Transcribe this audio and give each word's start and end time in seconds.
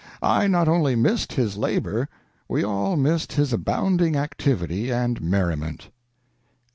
I 0.23 0.47
not 0.47 0.67
only 0.67 0.95
missed 0.95 1.33
his 1.33 1.57
labor; 1.57 2.09
we 2.49 2.63
all 2.63 2.95
missed 2.97 3.33
his 3.33 3.53
abounding 3.53 4.15
activity 4.15 4.91
and 4.91 5.21
merriment." 5.21 5.91